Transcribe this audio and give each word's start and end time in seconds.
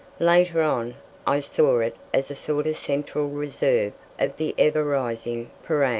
Later 0.19 0.63
on, 0.63 0.95
I 1.27 1.39
saw 1.41 1.77
it 1.79 1.95
as 2.11 2.31
a 2.31 2.35
sort 2.35 2.65
of 2.65 2.75
central 2.75 3.29
reserve 3.29 3.93
of 4.17 4.35
the 4.37 4.55
ever 4.57 4.83
rising 4.83 5.51
Prahran. 5.63 5.89